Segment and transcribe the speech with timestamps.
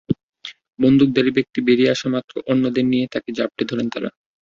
[0.79, 4.09] বন্দুকধারী ব্যক্তি বেরিয়ে আসা মাত্র অন্যদের নিয়ে তাঁকে জাপটে ধরেন তাঁরা।